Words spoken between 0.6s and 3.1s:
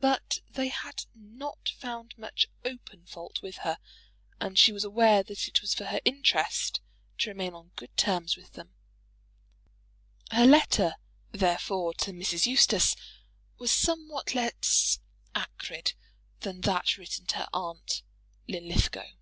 had not found much open